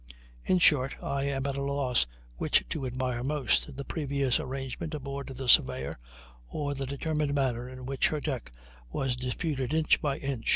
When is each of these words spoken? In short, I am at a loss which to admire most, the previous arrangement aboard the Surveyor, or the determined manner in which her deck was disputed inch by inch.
In 0.43 0.57
short, 0.57 0.95
I 0.99 1.25
am 1.25 1.45
at 1.45 1.55
a 1.55 1.61
loss 1.61 2.07
which 2.35 2.67
to 2.69 2.87
admire 2.87 3.23
most, 3.23 3.77
the 3.77 3.85
previous 3.85 4.39
arrangement 4.39 4.95
aboard 4.95 5.27
the 5.27 5.47
Surveyor, 5.47 5.99
or 6.47 6.73
the 6.73 6.87
determined 6.87 7.35
manner 7.35 7.69
in 7.69 7.85
which 7.85 8.07
her 8.07 8.19
deck 8.19 8.51
was 8.89 9.15
disputed 9.15 9.75
inch 9.75 10.01
by 10.01 10.17
inch. 10.17 10.49